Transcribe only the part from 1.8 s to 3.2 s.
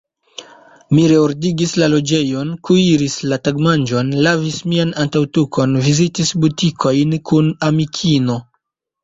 la loĝejon, kuiris